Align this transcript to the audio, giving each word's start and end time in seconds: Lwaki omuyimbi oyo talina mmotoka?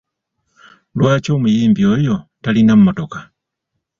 Lwaki 0.97 1.29
omuyimbi 1.35 1.81
oyo 1.93 2.15
talina 2.43 2.73
mmotoka? 2.77 3.19